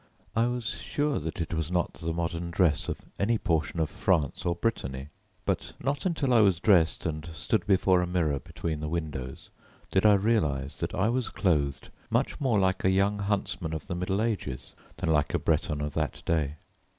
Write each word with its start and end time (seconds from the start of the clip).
I 0.35 0.47
was 0.47 0.65
sure 0.65 1.19
that 1.19 1.39
it 1.41 1.53
was 1.53 1.69
not 1.71 1.93
the 1.93 2.11
modern 2.11 2.49
dress 2.49 2.89
of 2.89 2.97
any 3.19 3.37
portion 3.37 3.79
of 3.79 3.87
France 3.87 4.47
or 4.47 4.55
Brittany; 4.55 5.09
but 5.45 5.73
not 5.79 6.07
until 6.07 6.33
I 6.33 6.39
was 6.39 6.59
dressed 6.59 7.05
and 7.05 7.29
stood 7.33 7.67
before 7.67 8.01
a 8.01 8.07
mirror 8.07 8.39
between 8.39 8.79
the 8.79 8.89
windows 8.89 9.51
did 9.91 10.03
I 10.03 10.13
realize 10.15 10.79
that 10.79 10.95
I 10.95 11.09
was 11.09 11.29
clothed 11.29 11.91
much 12.09 12.41
more 12.41 12.57
like 12.59 12.83
a 12.83 12.89
young 12.89 13.19
huntsman 13.19 13.73
of 13.75 13.85
the 13.85 13.93
middle 13.93 14.23
ages 14.23 14.73
than 14.97 15.11
like 15.13 15.35
a 15.35 15.37
Breton 15.37 15.81
of 15.81 15.93
that 15.93 16.23
day. 16.25 16.55